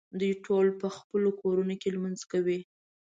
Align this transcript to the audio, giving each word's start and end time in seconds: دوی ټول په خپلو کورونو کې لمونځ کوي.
دوی 0.19 0.31
ټول 0.45 0.65
په 0.81 0.87
خپلو 0.97 1.29
کورونو 1.39 1.73
کې 1.81 1.93
لمونځ 1.95 2.19
کوي. 2.31 2.59